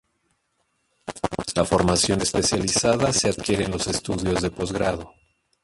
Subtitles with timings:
[1.53, 5.13] La formación especializada se adquiere en los estudios de posgrado.